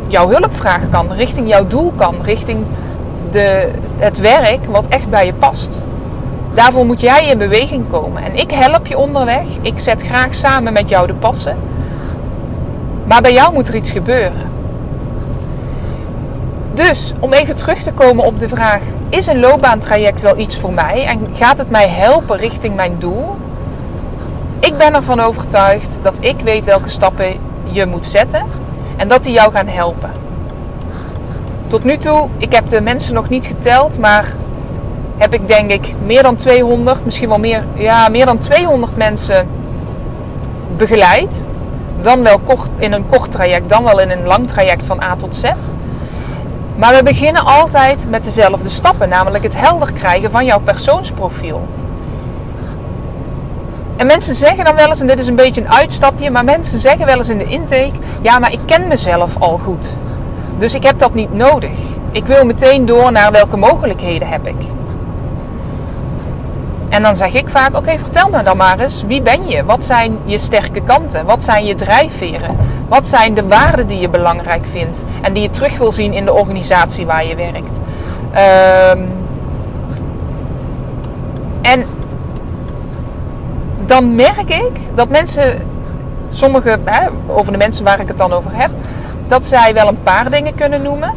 jouw 0.07 0.29
hulpvraag 0.29 0.89
kan. 0.89 1.13
Richting 1.13 1.47
jouw 1.47 1.67
doel 1.67 1.93
kan. 1.95 2.15
Richting 2.23 2.65
de, 3.31 3.71
het 3.97 4.19
werk 4.19 4.65
wat 4.65 4.87
echt 4.87 5.09
bij 5.09 5.25
je 5.25 5.33
past. 5.33 5.69
Daarvoor 6.53 6.85
moet 6.85 7.01
jij 7.01 7.27
in 7.27 7.37
beweging 7.37 7.89
komen. 7.89 8.23
En 8.23 8.35
ik 8.35 8.51
help 8.51 8.87
je 8.87 8.97
onderweg. 8.97 9.45
Ik 9.61 9.79
zet 9.79 10.03
graag 10.03 10.35
samen 10.35 10.73
met 10.73 10.89
jou 10.89 11.07
de 11.07 11.13
passen. 11.13 11.57
Maar 13.03 13.21
bij 13.21 13.33
jou 13.33 13.53
moet 13.53 13.67
er 13.67 13.75
iets 13.75 13.91
gebeuren. 13.91 14.52
Dus 16.73 17.13
om 17.19 17.33
even 17.33 17.55
terug 17.55 17.83
te 17.83 17.91
komen 17.91 18.25
op 18.25 18.39
de 18.39 18.49
vraag: 18.49 18.81
is 19.09 19.27
een 19.27 19.39
loopbaantraject 19.39 20.21
wel 20.21 20.37
iets 20.37 20.57
voor 20.57 20.73
mij 20.73 21.05
en 21.05 21.19
gaat 21.33 21.57
het 21.57 21.69
mij 21.69 21.87
helpen 21.87 22.37
richting 22.37 22.75
mijn 22.75 22.95
doel? 22.99 23.35
Ik 24.59 24.77
ben 24.77 24.93
ervan 24.93 25.19
overtuigd 25.19 25.99
dat 26.01 26.17
ik 26.19 26.39
weet 26.39 26.63
welke 26.63 26.89
stappen 26.89 27.35
je 27.63 27.85
moet 27.85 28.07
zetten 28.07 28.45
en 28.97 29.07
dat 29.07 29.23
die 29.23 29.33
jou 29.33 29.51
gaan 29.51 29.67
helpen. 29.67 30.11
Tot 31.67 31.83
nu 31.83 31.97
toe, 31.97 32.29
ik 32.37 32.53
heb 32.53 32.69
de 32.69 32.81
mensen 32.81 33.13
nog 33.13 33.29
niet 33.29 33.45
geteld, 33.45 33.99
maar 33.99 34.33
heb 35.17 35.33
ik 35.33 35.47
denk 35.47 35.71
ik 35.71 35.93
meer 36.05 36.23
dan 36.23 36.35
200, 36.35 37.05
misschien 37.05 37.29
wel 37.29 37.39
meer, 37.39 37.63
ja, 37.73 38.09
meer 38.09 38.25
dan 38.25 38.39
200 38.39 38.97
mensen 38.97 39.47
begeleid. 40.77 41.43
Dan 42.01 42.23
wel 42.23 42.39
kort, 42.39 42.69
in 42.77 42.93
een 42.93 43.05
kort 43.05 43.31
traject, 43.31 43.69
dan 43.69 43.83
wel 43.83 43.99
in 43.99 44.09
een 44.09 44.25
lang 44.25 44.47
traject 44.47 44.85
van 44.85 45.01
A 45.01 45.15
tot 45.15 45.35
Z. 45.35 45.43
Maar 46.75 46.95
we 46.95 47.03
beginnen 47.03 47.45
altijd 47.45 48.05
met 48.09 48.23
dezelfde 48.23 48.69
stappen, 48.69 49.09
namelijk 49.09 49.43
het 49.43 49.59
helder 49.59 49.93
krijgen 49.93 50.31
van 50.31 50.45
jouw 50.45 50.59
persoonsprofiel. 50.59 51.67
En 53.95 54.07
mensen 54.07 54.35
zeggen 54.35 54.65
dan 54.65 54.75
wel 54.75 54.87
eens, 54.87 54.99
en 54.99 55.07
dit 55.07 55.19
is 55.19 55.27
een 55.27 55.35
beetje 55.35 55.61
een 55.61 55.73
uitstapje, 55.73 56.31
maar 56.31 56.43
mensen 56.43 56.79
zeggen 56.79 57.05
wel 57.05 57.17
eens 57.17 57.29
in 57.29 57.37
de 57.37 57.45
intake: 57.45 57.91
ja, 58.21 58.39
maar 58.39 58.51
ik 58.51 58.59
ken 58.65 58.87
mezelf 58.87 59.35
al 59.39 59.57
goed. 59.57 59.87
Dus 60.57 60.73
ik 60.73 60.83
heb 60.83 60.99
dat 60.99 61.13
niet 61.13 61.33
nodig. 61.33 61.77
Ik 62.11 62.25
wil 62.25 62.45
meteen 62.45 62.85
door 62.85 63.11
naar 63.11 63.31
welke 63.31 63.57
mogelijkheden 63.57 64.27
heb 64.27 64.47
ik. 64.47 64.55
En 66.89 67.01
dan 67.01 67.15
zeg 67.15 67.33
ik 67.33 67.49
vaak: 67.49 67.75
oké, 67.75 67.97
vertel 67.97 68.29
me 68.29 68.43
dan 68.43 68.57
maar 68.57 68.79
eens, 68.79 69.03
wie 69.07 69.21
ben 69.21 69.47
je? 69.47 69.65
Wat 69.65 69.83
zijn 69.83 70.17
je 70.25 70.37
sterke 70.37 70.81
kanten? 70.81 71.25
Wat 71.25 71.43
zijn 71.43 71.65
je 71.65 71.75
drijfveren? 71.75 72.57
Wat 72.87 73.07
zijn 73.07 73.33
de 73.33 73.47
waarden 73.47 73.87
die 73.87 73.99
je 73.99 74.09
belangrijk 74.09 74.65
vindt 74.71 75.03
en 75.21 75.33
die 75.33 75.43
je 75.43 75.49
terug 75.49 75.77
wil 75.77 75.91
zien 75.91 76.13
in 76.13 76.25
de 76.25 76.33
organisatie 76.33 77.05
waar 77.05 77.25
je 77.25 77.35
werkt? 77.35 77.79
Um, 78.97 79.09
en 81.61 81.85
dan 83.85 84.15
merk 84.15 84.49
ik 84.49 84.71
dat 84.95 85.09
mensen, 85.09 85.67
sommige, 86.29 86.79
hè, 86.83 87.07
over 87.27 87.51
de 87.51 87.57
mensen 87.57 87.83
waar 87.83 87.99
ik 87.99 88.07
het 88.07 88.17
dan 88.17 88.33
over 88.33 88.51
heb, 88.53 88.69
dat 89.27 89.45
zij 89.45 89.73
wel 89.73 89.87
een 89.87 90.03
paar 90.03 90.29
dingen 90.29 90.55
kunnen 90.55 90.81
noemen. 90.81 91.13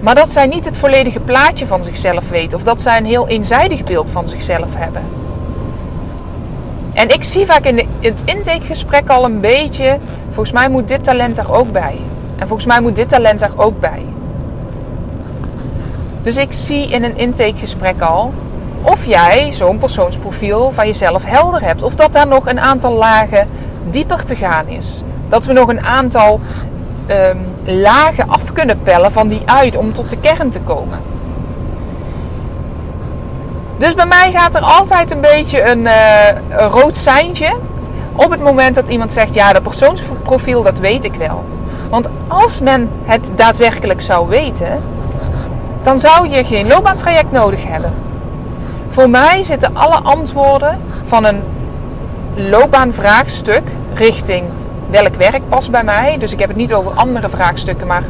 Maar 0.00 0.14
dat 0.14 0.30
zij 0.30 0.46
niet 0.46 0.64
het 0.64 0.76
volledige 0.76 1.20
plaatje 1.20 1.66
van 1.66 1.84
zichzelf 1.84 2.28
weten. 2.30 2.58
Of 2.58 2.64
dat 2.64 2.80
zij 2.80 2.96
een 2.96 3.04
heel 3.04 3.28
eenzijdig 3.28 3.84
beeld 3.84 4.10
van 4.10 4.28
zichzelf 4.28 4.68
hebben. 4.74 5.02
En 6.92 7.08
ik 7.08 7.24
zie 7.24 7.46
vaak 7.46 7.64
in 7.64 7.88
het 8.00 8.22
intakegesprek 8.24 9.08
al 9.08 9.24
een 9.24 9.40
beetje, 9.40 9.98
volgens 10.24 10.52
mij 10.52 10.68
moet 10.68 10.88
dit 10.88 11.04
talent 11.04 11.38
er 11.38 11.52
ook 11.52 11.72
bij. 11.72 11.96
En 12.36 12.46
volgens 12.46 12.66
mij 12.66 12.80
moet 12.80 12.96
dit 12.96 13.08
talent 13.08 13.42
er 13.42 13.52
ook 13.56 13.80
bij. 13.80 14.04
Dus 16.22 16.36
ik 16.36 16.52
zie 16.52 16.88
in 16.88 17.04
een 17.04 17.16
intakegesprek 17.16 18.00
al 18.00 18.32
of 18.82 19.06
jij 19.06 19.52
zo'n 19.52 19.78
persoonsprofiel 19.78 20.70
van 20.70 20.86
jezelf 20.86 21.24
helder 21.24 21.62
hebt. 21.62 21.82
Of 21.82 21.94
dat 21.94 22.12
daar 22.12 22.26
nog 22.26 22.46
een 22.46 22.60
aantal 22.60 22.92
lagen 22.92 23.48
dieper 23.90 24.24
te 24.24 24.36
gaan 24.36 24.68
is. 24.68 25.02
Dat 25.28 25.44
we 25.44 25.52
nog 25.52 25.68
een 25.68 25.84
aantal 25.84 26.40
um, 27.06 27.46
lagen 27.64 28.28
af 28.28 28.52
kunnen 28.52 28.82
pellen 28.82 29.12
van 29.12 29.28
die 29.28 29.42
uit 29.44 29.76
om 29.76 29.92
tot 29.92 30.10
de 30.10 30.16
kern 30.16 30.50
te 30.50 30.60
komen. 30.60 30.98
Dus 33.80 33.94
bij 33.94 34.06
mij 34.06 34.30
gaat 34.32 34.54
er 34.54 34.60
altijd 34.60 35.10
een 35.10 35.20
beetje 35.20 35.70
een, 35.70 35.80
uh, 35.80 36.26
een 36.48 36.68
rood 36.68 36.96
seintje 36.96 37.56
op 38.12 38.30
het 38.30 38.40
moment 38.40 38.74
dat 38.74 38.88
iemand 38.88 39.12
zegt: 39.12 39.34
Ja, 39.34 39.52
dat 39.52 39.62
persoonsprofiel, 39.62 40.62
dat 40.62 40.78
weet 40.78 41.04
ik 41.04 41.14
wel. 41.14 41.44
Want 41.88 42.08
als 42.28 42.60
men 42.60 42.90
het 43.04 43.32
daadwerkelijk 43.36 44.00
zou 44.00 44.28
weten, 44.28 44.82
dan 45.82 45.98
zou 45.98 46.28
je 46.28 46.44
geen 46.44 46.66
loopbaantraject 46.66 47.32
nodig 47.32 47.64
hebben. 47.64 47.92
Voor 48.88 49.10
mij 49.10 49.42
zitten 49.42 49.76
alle 49.76 50.00
antwoorden 50.02 50.80
van 51.04 51.24
een 51.24 51.42
loopbaanvraagstuk 52.34 53.62
richting 53.94 54.44
welk 54.90 55.14
werk 55.14 55.48
past 55.48 55.70
bij 55.70 55.84
mij. 55.84 56.18
Dus 56.18 56.32
ik 56.32 56.38
heb 56.38 56.48
het 56.48 56.56
niet 56.56 56.74
over 56.74 56.92
andere 56.92 57.28
vraagstukken, 57.28 57.86
maar 57.86 58.02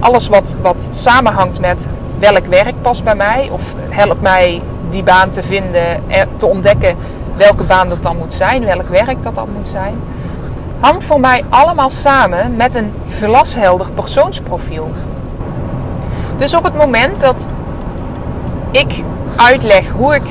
alles 0.00 0.28
wat, 0.28 0.56
wat 0.62 0.88
samenhangt 0.90 1.60
met 1.60 1.86
welk 2.18 2.46
werk 2.46 2.74
past 2.80 3.04
bij 3.04 3.16
mij. 3.16 3.48
Of 3.52 3.74
helpt 3.88 4.20
mij 4.22 4.62
die 4.92 5.02
baan 5.02 5.30
te 5.30 5.42
vinden, 5.42 6.04
te 6.36 6.46
ontdekken 6.46 6.96
welke 7.36 7.62
baan 7.62 7.88
dat 7.88 8.02
dan 8.02 8.16
moet 8.16 8.34
zijn, 8.34 8.64
welk 8.64 8.88
werk 8.88 9.22
dat 9.22 9.34
dan 9.34 9.48
moet 9.56 9.68
zijn. 9.68 9.94
Hangt 10.80 11.04
voor 11.04 11.20
mij 11.20 11.44
allemaal 11.48 11.90
samen 11.90 12.56
met 12.56 12.74
een 12.74 12.92
glashelder 13.18 13.90
persoonsprofiel. 13.90 14.90
Dus 16.36 16.54
op 16.54 16.64
het 16.64 16.76
moment 16.76 17.20
dat 17.20 17.48
ik 18.70 19.02
uitleg 19.36 19.90
hoe 19.90 20.14
ik 20.14 20.22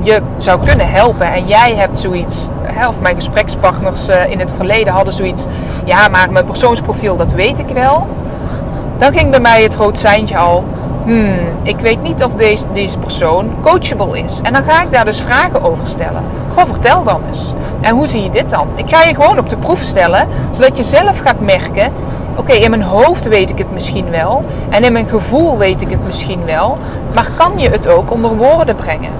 je 0.00 0.22
zou 0.38 0.60
kunnen 0.66 0.90
helpen 0.90 1.32
en 1.32 1.46
jij 1.46 1.74
hebt 1.74 1.98
zoiets, 1.98 2.48
of 2.88 3.00
mijn 3.00 3.14
gesprekspartners 3.14 4.08
eh, 4.08 4.30
in 4.30 4.38
het 4.38 4.50
verleden 4.56 4.92
hadden 4.92 5.14
zoiets, 5.14 5.46
ja, 5.84 6.08
maar 6.08 6.30
mijn 6.30 6.44
persoonsprofiel, 6.44 7.16
dat 7.16 7.32
weet 7.32 7.58
ik 7.58 7.68
wel. 7.68 8.08
Dan 8.98 9.12
ging 9.12 9.30
bij 9.30 9.40
mij 9.40 9.62
het 9.62 9.74
rood 9.74 9.98
seintje 9.98 10.36
al, 10.36 10.64
hmm, 11.06 11.38
ik 11.62 11.78
weet 11.78 12.02
niet 12.02 12.24
of 12.24 12.34
deze, 12.72 12.98
persoon 12.98 13.50
coachable 13.60 14.18
is. 14.18 14.40
En 14.42 14.52
dan 14.52 14.62
ga 14.62 14.82
ik 14.82 14.92
daar 14.92 15.04
dus 15.04 15.20
vragen 15.20 15.62
over 15.62 15.86
stellen. 15.86 16.22
Goh, 16.54 16.64
vertel 16.64 17.04
dan 17.04 17.20
eens. 17.28 17.52
En 17.80 17.94
hoe 17.94 18.06
zie 18.06 18.22
je 18.22 18.30
dit 18.30 18.50
dan? 18.50 18.68
Ik 18.74 18.88
ga 18.88 19.02
je 19.02 19.14
gewoon 19.14 19.38
op 19.38 19.48
de 19.48 19.56
proef 19.56 19.80
stellen, 19.80 20.28
zodat 20.50 20.76
je 20.76 20.82
zelf 20.82 21.18
gaat 21.18 21.40
merken, 21.40 21.92
oké, 22.36 22.52
in 22.52 22.70
mijn 22.70 22.82
hoofd 22.82 23.28
weet 23.28 23.50
ik 23.50 23.58
het 23.58 23.72
misschien 23.72 24.10
wel. 24.10 24.44
En 24.68 24.84
in 24.84 24.92
mijn 24.92 25.08
gevoel 25.08 25.58
weet 25.58 25.80
ik 25.80 25.90
het 25.90 26.04
misschien 26.04 26.44
wel. 26.46 26.78
Maar 27.14 27.30
kan 27.36 27.52
je 27.58 27.68
het 27.68 27.88
ook 27.88 28.10
onder 28.10 28.36
woorden 28.36 28.76
brengen? 28.76 29.10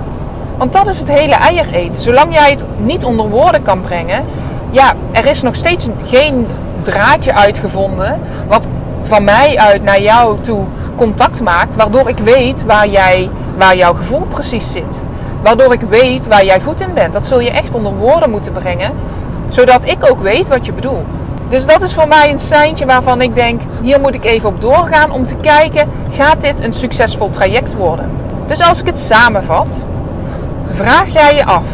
Want 0.57 0.73
dat 0.73 0.88
is 0.88 0.99
het 0.99 1.12
hele 1.12 1.35
eier 1.35 1.73
eten. 1.73 2.02
Zolang 2.02 2.35
jij 2.35 2.50
het 2.50 2.64
niet 2.76 3.05
onder 3.05 3.28
woorden 3.28 3.62
kan 3.62 3.81
brengen, 3.81 4.23
ja, 4.71 4.95
er 5.12 5.26
is 5.26 5.43
nog 5.43 5.55
steeds 5.55 5.87
geen 6.05 6.47
draadje 6.83 7.35
uitgevonden 7.35 8.21
wat 8.49 8.69
van 9.02 9.25
mij 9.25 9.59
uit 9.59 9.83
naar 9.83 10.00
jou 10.00 10.40
toe 10.40 10.64
contact 10.96 11.42
maakt, 11.42 11.76
waardoor 11.76 12.08
ik 12.08 12.18
weet 12.18 12.64
waar, 12.64 12.88
jij, 12.88 13.30
waar 13.58 13.76
jouw 13.76 13.94
gevoel 13.94 14.20
precies 14.20 14.72
zit. 14.72 15.02
Waardoor 15.42 15.72
ik 15.72 15.80
weet 15.80 16.26
waar 16.26 16.44
jij 16.44 16.60
goed 16.60 16.80
in 16.80 16.94
bent. 16.94 17.12
Dat 17.12 17.26
zul 17.26 17.40
je 17.40 17.50
echt 17.50 17.74
onder 17.74 17.94
woorden 17.94 18.30
moeten 18.30 18.52
brengen, 18.52 18.92
zodat 19.48 19.84
ik 19.84 20.10
ook 20.10 20.20
weet 20.20 20.48
wat 20.48 20.66
je 20.66 20.72
bedoelt. 20.72 21.16
Dus 21.48 21.66
dat 21.66 21.82
is 21.82 21.94
voor 21.94 22.08
mij 22.08 22.30
een 22.30 22.38
seintje 22.38 22.86
waarvan 22.86 23.20
ik 23.20 23.34
denk, 23.34 23.60
hier 23.82 24.00
moet 24.00 24.14
ik 24.14 24.24
even 24.24 24.48
op 24.48 24.60
doorgaan 24.60 25.10
om 25.10 25.26
te 25.26 25.36
kijken, 25.36 25.88
gaat 26.12 26.40
dit 26.40 26.60
een 26.60 26.72
succesvol 26.72 27.30
traject 27.30 27.74
worden? 27.74 28.10
Dus 28.46 28.62
als 28.62 28.80
ik 28.80 28.86
het 28.86 28.98
samenvat, 28.98 29.84
vraag 30.70 31.08
jij 31.08 31.34
je 31.34 31.44
af, 31.44 31.68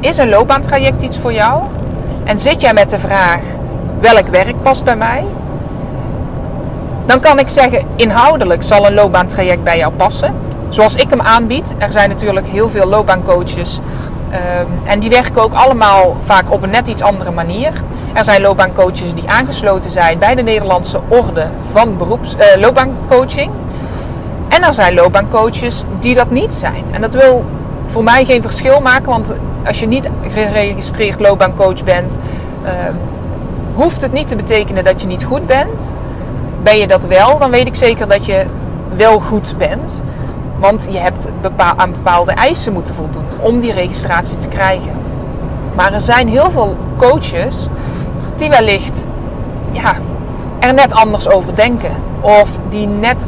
is 0.00 0.16
een 0.16 0.28
loopbaantraject 0.28 1.02
iets 1.02 1.18
voor 1.18 1.32
jou? 1.32 1.62
En 2.24 2.38
zit 2.38 2.60
jij 2.60 2.72
met 2.72 2.90
de 2.90 2.98
vraag, 2.98 3.40
welk 4.00 4.26
werk 4.26 4.62
past 4.62 4.84
bij 4.84 4.96
mij? 4.96 5.24
Dan 7.08 7.20
kan 7.20 7.38
ik 7.38 7.48
zeggen, 7.48 7.86
inhoudelijk 7.96 8.62
zal 8.62 8.86
een 8.86 8.94
loopbaantraject 8.94 9.64
bij 9.64 9.76
jou 9.76 9.92
passen. 9.92 10.34
Zoals 10.68 10.94
ik 10.94 11.10
hem 11.10 11.20
aanbied. 11.20 11.74
Er 11.78 11.92
zijn 11.92 12.08
natuurlijk 12.08 12.46
heel 12.46 12.68
veel 12.68 12.86
loopbaancoaches. 12.86 13.80
Um, 14.32 14.66
en 14.84 15.00
die 15.00 15.10
werken 15.10 15.42
ook 15.42 15.52
allemaal 15.52 16.16
vaak 16.24 16.50
op 16.50 16.62
een 16.62 16.70
net 16.70 16.88
iets 16.88 17.02
andere 17.02 17.30
manier. 17.30 17.72
Er 18.12 18.24
zijn 18.24 18.40
loopbaancoaches 18.40 19.14
die 19.14 19.28
aangesloten 19.28 19.90
zijn 19.90 20.18
bij 20.18 20.34
de 20.34 20.42
Nederlandse 20.42 21.00
orde 21.08 21.46
van 21.72 21.96
beroeps, 21.96 22.34
uh, 22.34 22.60
loopbaancoaching. 22.60 23.50
En 24.48 24.62
er 24.62 24.74
zijn 24.74 24.94
loopbaancoaches 24.94 25.84
die 26.00 26.14
dat 26.14 26.30
niet 26.30 26.54
zijn. 26.54 26.84
En 26.90 27.00
dat 27.00 27.14
wil 27.14 27.44
voor 27.86 28.02
mij 28.02 28.24
geen 28.24 28.42
verschil 28.42 28.80
maken, 28.80 29.10
want 29.10 29.34
als 29.66 29.80
je 29.80 29.86
niet 29.86 30.10
geregistreerd 30.32 31.20
loopbaancoach 31.20 31.84
bent, 31.84 32.18
uh, 32.64 32.70
hoeft 33.74 34.02
het 34.02 34.12
niet 34.12 34.28
te 34.28 34.36
betekenen 34.36 34.84
dat 34.84 35.00
je 35.00 35.06
niet 35.06 35.24
goed 35.24 35.46
bent. 35.46 35.92
Ben 36.68 36.78
je 36.78 36.86
dat 36.86 37.06
wel, 37.06 37.38
dan 37.38 37.50
weet 37.50 37.66
ik 37.66 37.74
zeker 37.74 38.08
dat 38.08 38.26
je 38.26 38.44
wel 38.96 39.20
goed 39.20 39.54
bent. 39.58 40.02
Want 40.58 40.88
je 40.90 40.98
hebt 40.98 41.28
aan 41.56 41.92
bepaalde 41.92 42.32
eisen 42.32 42.72
moeten 42.72 42.94
voldoen 42.94 43.24
om 43.40 43.60
die 43.60 43.72
registratie 43.72 44.38
te 44.38 44.48
krijgen. 44.48 44.90
Maar 45.74 45.92
er 45.92 46.00
zijn 46.00 46.28
heel 46.28 46.50
veel 46.50 46.76
coaches 46.96 47.66
die 48.36 48.50
wellicht 48.50 49.06
ja, 49.70 49.96
er 50.58 50.74
net 50.74 50.94
anders 50.94 51.28
over 51.28 51.54
denken. 51.54 51.90
Of 52.20 52.58
die 52.68 52.86
net. 52.86 53.26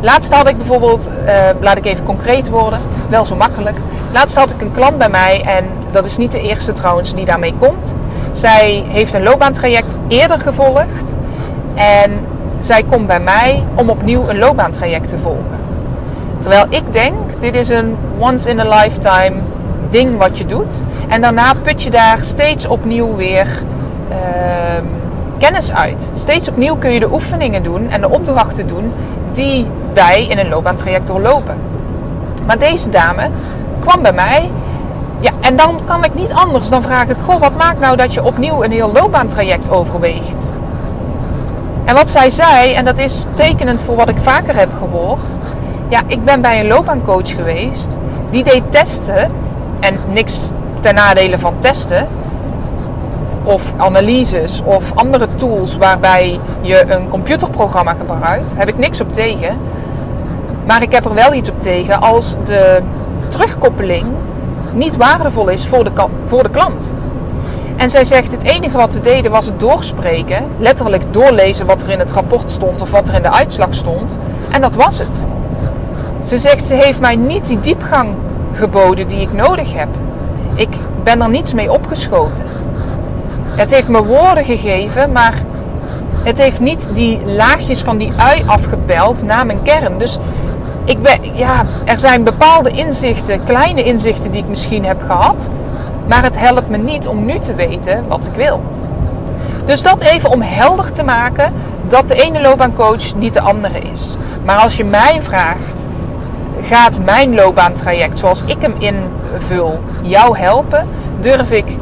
Laatst 0.00 0.32
had 0.32 0.48
ik 0.48 0.56
bijvoorbeeld, 0.56 1.10
uh, 1.26 1.32
laat 1.60 1.76
ik 1.76 1.86
even 1.86 2.04
concreet 2.04 2.48
worden, 2.48 2.80
wel 3.08 3.24
zo 3.24 3.36
makkelijk. 3.36 3.76
Laatst 4.12 4.36
had 4.36 4.50
ik 4.50 4.60
een 4.60 4.72
klant 4.72 4.98
bij 4.98 5.10
mij 5.10 5.42
en 5.42 5.64
dat 5.90 6.06
is 6.06 6.16
niet 6.16 6.32
de 6.32 6.40
eerste 6.40 6.72
trouwens 6.72 7.14
die 7.14 7.24
daarmee 7.24 7.54
komt. 7.58 7.94
Zij 8.32 8.84
heeft 8.88 9.12
een 9.12 9.22
loopbaantraject 9.22 9.94
eerder 10.08 10.38
gevolgd 10.38 11.14
en 11.74 12.26
zij 12.62 12.82
komt 12.82 13.06
bij 13.06 13.20
mij 13.20 13.62
om 13.74 13.90
opnieuw 13.90 14.28
een 14.28 14.38
loopbaantraject 14.38 15.08
te 15.08 15.18
volgen. 15.18 15.60
Terwijl 16.38 16.66
ik 16.68 16.92
denk, 16.92 17.14
dit 17.40 17.54
is 17.54 17.68
een 17.68 17.96
once 18.18 18.50
in 18.50 18.60
a 18.60 18.80
lifetime 18.80 19.32
ding 19.90 20.18
wat 20.18 20.38
je 20.38 20.46
doet. 20.46 20.82
En 21.08 21.20
daarna 21.20 21.54
put 21.62 21.82
je 21.82 21.90
daar 21.90 22.18
steeds 22.22 22.66
opnieuw 22.66 23.16
weer 23.16 23.46
uh, 24.10 24.16
kennis 25.38 25.72
uit. 25.72 26.12
Steeds 26.16 26.48
opnieuw 26.48 26.76
kun 26.76 26.92
je 26.92 27.00
de 27.00 27.12
oefeningen 27.12 27.62
doen 27.62 27.90
en 27.90 28.00
de 28.00 28.10
opdrachten 28.10 28.66
doen 28.66 28.92
die 29.32 29.66
wij 29.92 30.26
in 30.26 30.38
een 30.38 30.48
loopbaantraject 30.48 31.06
doorlopen. 31.06 31.56
Maar 32.46 32.58
deze 32.58 32.90
dame 32.90 33.28
kwam 33.80 34.02
bij 34.02 34.12
mij. 34.12 34.50
Ja, 35.20 35.30
en 35.40 35.56
dan 35.56 35.80
kan 35.84 36.04
ik 36.04 36.14
niet 36.14 36.32
anders 36.32 36.68
dan 36.68 36.82
vraag 36.82 37.08
ik: 37.08 37.16
Goh, 37.24 37.40
wat 37.40 37.56
maakt 37.56 37.80
nou 37.80 37.96
dat 37.96 38.14
je 38.14 38.24
opnieuw 38.24 38.64
een 38.64 38.70
heel 38.72 38.92
loopbaantraject 38.92 39.70
overweegt? 39.70 40.51
En 41.84 41.94
wat 41.94 42.10
zij 42.10 42.30
zei, 42.30 42.72
en 42.72 42.84
dat 42.84 42.98
is 42.98 43.26
tekenend 43.34 43.82
voor 43.82 43.96
wat 43.96 44.08
ik 44.08 44.18
vaker 44.18 44.56
heb 44.56 44.68
gehoord. 44.78 45.36
Ja, 45.88 46.00
ik 46.06 46.24
ben 46.24 46.40
bij 46.40 46.60
een 46.60 46.66
loopbaancoach 46.66 47.30
geweest. 47.30 47.96
Die 48.30 48.44
deed 48.44 48.62
testen. 48.70 49.30
En 49.80 49.98
niks 50.12 50.50
ten 50.80 50.94
nadele 50.94 51.38
van 51.38 51.54
testen 51.58 52.06
of 53.44 53.72
analyses 53.76 54.62
of 54.64 54.92
andere 54.94 55.28
tools 55.36 55.76
waarbij 55.76 56.40
je 56.60 56.84
een 56.88 57.08
computerprogramma 57.08 57.94
gebruikt, 57.94 58.54
heb 58.56 58.68
ik 58.68 58.78
niks 58.78 59.00
op 59.00 59.12
tegen. 59.12 59.58
Maar 60.66 60.82
ik 60.82 60.92
heb 60.92 61.04
er 61.04 61.14
wel 61.14 61.34
iets 61.34 61.50
op 61.50 61.62
tegen 61.62 62.00
als 62.00 62.36
de 62.44 62.82
terugkoppeling 63.28 64.06
niet 64.72 64.96
waardevol 64.96 65.48
is 65.48 65.66
voor 65.66 65.84
de, 65.84 65.90
voor 66.24 66.42
de 66.42 66.50
klant. 66.50 66.94
En 67.76 67.90
zij 67.90 68.04
zegt: 68.04 68.32
het 68.32 68.42
enige 68.42 68.76
wat 68.76 68.92
we 68.92 69.00
deden 69.00 69.30
was 69.30 69.46
het 69.46 69.60
doorspreken, 69.60 70.44
letterlijk 70.58 71.02
doorlezen 71.10 71.66
wat 71.66 71.82
er 71.82 71.90
in 71.90 71.98
het 71.98 72.10
rapport 72.10 72.50
stond 72.50 72.82
of 72.82 72.90
wat 72.90 73.08
er 73.08 73.14
in 73.14 73.22
de 73.22 73.30
uitslag 73.30 73.74
stond. 73.74 74.18
En 74.50 74.60
dat 74.60 74.74
was 74.74 74.98
het. 74.98 75.24
Ze 76.22 76.38
zegt: 76.38 76.64
ze 76.64 76.74
heeft 76.74 77.00
mij 77.00 77.16
niet 77.16 77.46
die 77.46 77.60
diepgang 77.60 78.14
geboden 78.54 79.08
die 79.08 79.20
ik 79.20 79.32
nodig 79.32 79.72
heb. 79.72 79.88
Ik 80.54 80.76
ben 81.02 81.22
er 81.22 81.28
niets 81.28 81.54
mee 81.54 81.72
opgeschoten. 81.72 82.44
Het 83.54 83.70
heeft 83.70 83.88
me 83.88 84.04
woorden 84.04 84.44
gegeven, 84.44 85.12
maar 85.12 85.34
het 86.22 86.38
heeft 86.38 86.60
niet 86.60 86.88
die 86.92 87.26
laagjes 87.26 87.80
van 87.80 87.98
die 87.98 88.12
ui 88.16 88.42
afgepeld 88.46 89.22
naar 89.22 89.46
mijn 89.46 89.62
kern. 89.62 89.98
Dus 89.98 90.18
ik 90.84 91.02
ben, 91.02 91.18
ja, 91.34 91.64
er 91.84 91.98
zijn 91.98 92.22
bepaalde 92.24 92.70
inzichten, 92.70 93.44
kleine 93.44 93.84
inzichten 93.84 94.30
die 94.30 94.42
ik 94.42 94.48
misschien 94.48 94.84
heb 94.84 95.02
gehad. 95.06 95.48
Maar 96.06 96.22
het 96.22 96.38
helpt 96.38 96.68
me 96.68 96.76
niet 96.76 97.06
om 97.06 97.24
nu 97.24 97.38
te 97.38 97.54
weten 97.54 98.04
wat 98.08 98.24
ik 98.24 98.34
wil. 98.34 98.62
Dus 99.64 99.82
dat 99.82 100.00
even 100.00 100.30
om 100.30 100.42
helder 100.42 100.92
te 100.92 101.02
maken 101.02 101.52
dat 101.88 102.08
de 102.08 102.14
ene 102.14 102.40
loopbaancoach 102.40 103.14
niet 103.14 103.34
de 103.34 103.40
andere 103.40 103.78
is. 103.78 104.16
Maar 104.44 104.56
als 104.56 104.76
je 104.76 104.84
mij 104.84 105.22
vraagt, 105.22 105.86
gaat 106.62 107.00
mijn 107.04 107.34
loopbaantraject 107.34 108.18
zoals 108.18 108.44
ik 108.44 108.56
hem 108.60 108.74
invul 108.78 109.80
jou 110.02 110.38
helpen? 110.38 110.88
durf 111.22 111.52
ik 111.52 111.76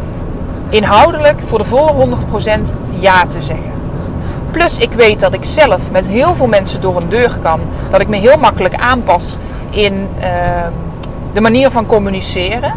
inhoudelijk 0.68 1.40
voor 1.46 1.58
de 1.58 1.64
volle 1.64 2.06
100% 2.06 2.60
ja 2.98 3.26
te 3.26 3.42
zeggen. 3.42 3.72
Plus 4.50 4.78
ik 4.78 4.92
weet 4.92 5.20
dat 5.20 5.34
ik 5.34 5.44
zelf 5.44 5.90
met 5.90 6.08
heel 6.08 6.34
veel 6.34 6.46
mensen 6.46 6.80
door 6.80 6.96
een 6.96 7.08
deur 7.08 7.38
kan. 7.42 7.60
Dat 7.90 8.00
ik 8.00 8.08
me 8.08 8.16
heel 8.16 8.38
makkelijk 8.38 8.74
aanpas 8.74 9.36
in 9.70 10.08
ehm, 10.20 10.72
de 11.32 11.40
manier 11.40 11.70
van 11.70 11.86
communiceren. 11.86 12.72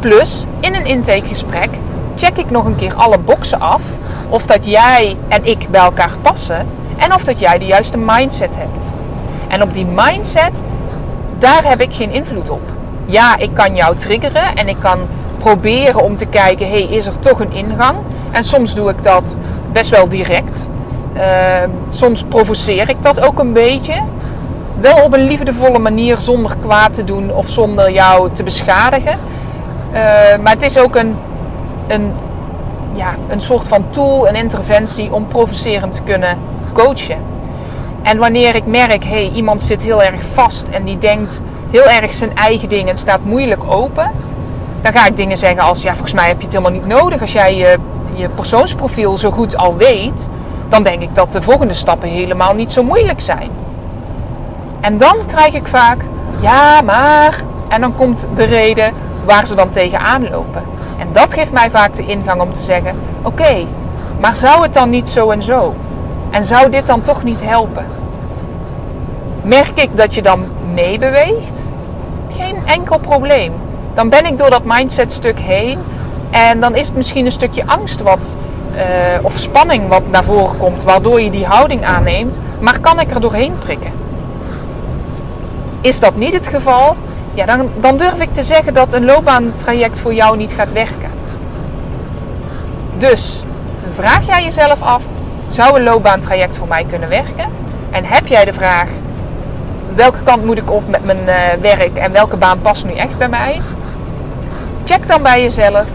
Plus 0.00 0.44
in 0.60 0.74
een 0.74 0.86
intakegesprek 0.86 1.68
check 2.16 2.36
ik 2.36 2.50
nog 2.50 2.64
een 2.64 2.76
keer 2.76 2.94
alle 2.94 3.18
boxen 3.18 3.60
af. 3.60 3.82
Of 4.28 4.46
dat 4.46 4.66
jij 4.66 5.16
en 5.28 5.44
ik 5.44 5.66
bij 5.70 5.80
elkaar 5.80 6.16
passen. 6.22 6.66
En 6.96 7.14
of 7.14 7.24
dat 7.24 7.40
jij 7.40 7.58
de 7.58 7.64
juiste 7.64 7.98
mindset 7.98 8.56
hebt. 8.56 8.86
En 9.48 9.62
op 9.62 9.74
die 9.74 9.86
mindset, 9.86 10.62
daar 11.38 11.64
heb 11.64 11.80
ik 11.80 11.94
geen 11.94 12.10
invloed 12.10 12.50
op. 12.50 12.62
Ja, 13.04 13.36
ik 13.36 13.50
kan 13.54 13.74
jou 13.74 13.96
triggeren 13.96 14.56
en 14.56 14.68
ik 14.68 14.76
kan 14.78 14.98
proberen 15.38 16.02
om 16.02 16.16
te 16.16 16.26
kijken, 16.26 16.68
hey, 16.68 16.82
is 16.82 17.06
er 17.06 17.18
toch 17.18 17.40
een 17.40 17.52
ingang? 17.52 17.96
En 18.30 18.44
soms 18.44 18.74
doe 18.74 18.90
ik 18.90 19.02
dat 19.02 19.38
best 19.72 19.90
wel 19.90 20.08
direct. 20.08 20.68
Ehm, 21.14 21.70
soms 21.90 22.24
provoceer 22.24 22.88
ik 22.88 23.02
dat 23.02 23.20
ook 23.20 23.38
een 23.38 23.52
beetje. 23.52 23.94
Wel 24.80 25.02
op 25.04 25.12
een 25.12 25.24
liefdevolle 25.24 25.78
manier, 25.78 26.18
zonder 26.18 26.56
kwaad 26.60 26.94
te 26.94 27.04
doen 27.04 27.34
of 27.34 27.48
zonder 27.48 27.92
jou 27.92 28.30
te 28.32 28.42
beschadigen. 28.42 29.18
Ehm, 29.92 30.42
maar 30.42 30.52
het 30.52 30.62
is 30.62 30.78
ook 30.78 30.96
een, 30.96 31.16
een, 31.86 32.12
ja, 32.92 33.14
een 33.28 33.40
soort 33.40 33.68
van 33.68 33.84
tool, 33.90 34.28
een 34.28 34.34
interventie 34.34 35.12
om 35.12 35.26
provocerend 35.26 35.92
te 35.92 36.02
kunnen 36.02 36.38
coachen. 36.72 37.18
En 38.02 38.18
wanneer 38.18 38.54
ik 38.54 38.66
merk, 38.66 39.04
hé, 39.04 39.10
hey, 39.10 39.30
iemand 39.34 39.62
zit 39.62 39.82
heel 39.82 40.02
erg 40.02 40.20
vast 40.32 40.68
en 40.68 40.84
die 40.84 40.98
denkt 40.98 41.40
heel 41.70 41.88
erg 41.88 42.12
zijn 42.12 42.36
eigen 42.36 42.68
dingen 42.68 42.88
en 42.88 42.98
staat 42.98 43.24
moeilijk 43.24 43.62
open, 43.70 44.10
dan 44.82 44.92
ga 44.92 45.06
ik 45.06 45.16
dingen 45.16 45.38
zeggen 45.38 45.62
als, 45.62 45.82
ja, 45.82 45.90
volgens 45.90 46.12
mij 46.12 46.28
heb 46.28 46.36
je 46.36 46.44
het 46.44 46.52
helemaal 46.52 46.80
niet 46.80 46.86
nodig. 46.86 47.20
Als 47.20 47.32
jij 47.32 47.56
je, 47.56 47.78
je 48.14 48.28
persoonsprofiel 48.28 49.16
zo 49.16 49.30
goed 49.30 49.56
al 49.56 49.76
weet, 49.76 50.28
dan 50.68 50.82
denk 50.82 51.02
ik 51.02 51.14
dat 51.14 51.32
de 51.32 51.42
volgende 51.42 51.74
stappen 51.74 52.08
helemaal 52.08 52.54
niet 52.54 52.72
zo 52.72 52.82
moeilijk 52.82 53.20
zijn. 53.20 53.50
En 54.80 54.98
dan 54.98 55.16
krijg 55.26 55.54
ik 55.54 55.66
vaak, 55.66 55.98
ja, 56.40 56.80
maar. 56.80 57.42
En 57.68 57.80
dan 57.80 57.96
komt 57.96 58.28
de 58.34 58.44
reden 58.44 58.92
waar 59.28 59.46
ze 59.46 59.54
dan 59.54 59.70
tegenaan 59.70 60.28
lopen. 60.30 60.62
En 60.98 61.08
dat 61.12 61.34
geeft 61.34 61.52
mij 61.52 61.70
vaak 61.70 61.94
de 61.94 62.06
ingang 62.06 62.40
om 62.40 62.52
te 62.52 62.62
zeggen: 62.62 62.96
oké, 63.22 63.66
maar 64.20 64.36
zou 64.36 64.62
het 64.62 64.74
dan 64.74 64.90
niet 64.90 65.08
zo 65.08 65.30
en 65.30 65.42
zo? 65.42 65.74
En 66.30 66.44
zou 66.44 66.70
dit 66.70 66.86
dan 66.86 67.02
toch 67.02 67.24
niet 67.24 67.42
helpen? 67.44 67.86
Merk 69.42 69.78
ik 69.78 69.96
dat 69.96 70.14
je 70.14 70.22
dan 70.22 70.44
meebeweegt? 70.74 71.68
Geen 72.30 72.56
enkel 72.64 72.98
probleem. 72.98 73.52
Dan 73.94 74.08
ben 74.08 74.26
ik 74.26 74.38
door 74.38 74.50
dat 74.50 74.64
mindset 74.64 75.12
stuk 75.12 75.38
heen. 75.38 75.78
En 76.30 76.60
dan 76.60 76.74
is 76.74 76.86
het 76.86 76.96
misschien 76.96 77.24
een 77.24 77.32
stukje 77.32 77.66
angst 77.66 78.02
wat, 78.02 78.36
uh, 78.74 78.80
of 79.22 79.38
spanning 79.38 79.88
wat 79.88 80.10
naar 80.10 80.24
voren 80.24 80.58
komt, 80.58 80.82
waardoor 80.82 81.20
je 81.20 81.30
die 81.30 81.46
houding 81.46 81.84
aanneemt. 81.84 82.40
Maar 82.60 82.80
kan 82.80 83.00
ik 83.00 83.10
er 83.10 83.20
doorheen 83.20 83.58
prikken? 83.58 83.92
Is 85.80 86.00
dat 86.00 86.16
niet 86.16 86.32
het 86.32 86.46
geval? 86.46 86.96
Ja, 87.38 87.56
dan, 87.80 87.96
durf 87.96 88.20
ik 88.20 88.32
te 88.32 88.42
zeggen 88.42 88.74
dat 88.74 88.92
een 88.92 89.04
loopbaantraject 89.04 89.98
voor 89.98 90.14
jou 90.14 90.36
niet 90.36 90.52
gaat 90.52 90.72
werken. 90.72 91.10
Dus 92.96 93.44
vraag 93.90 94.26
jij 94.26 94.44
jezelf 94.44 94.82
af: 94.82 95.02
zou 95.48 95.76
een 95.76 95.82
loopbaantraject 95.82 96.56
voor 96.56 96.68
mij 96.68 96.84
kunnen 96.84 97.08
werken? 97.08 97.50
En 97.90 98.04
heb 98.04 98.26
jij 98.26 98.44
de 98.44 98.52
vraag: 98.52 98.88
welke 99.94 100.22
kant 100.22 100.44
moet 100.44 100.58
ik 100.58 100.70
op 100.70 100.88
met 100.88 101.04
mijn 101.04 101.18
uh, 101.26 101.34
werk 101.60 101.96
en 101.96 102.12
welke 102.12 102.36
baan 102.36 102.60
past 102.60 102.84
nu 102.84 102.92
echt 102.92 103.18
bij 103.18 103.28
mij? 103.28 103.60
Check 104.84 105.06
dan 105.06 105.22
bij 105.22 105.42
jezelf: 105.42 105.86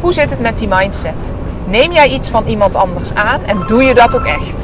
hoe 0.00 0.12
zit 0.12 0.30
het 0.30 0.40
met 0.40 0.58
die 0.58 0.68
mindset? 0.68 1.26
Neem 1.64 1.92
jij 1.92 2.08
iets 2.08 2.28
van 2.28 2.46
iemand 2.46 2.74
anders 2.74 3.14
aan 3.14 3.40
en 3.46 3.62
doe 3.66 3.82
je 3.82 3.94
dat 3.94 4.14
ook 4.14 4.26
echt? 4.26 4.63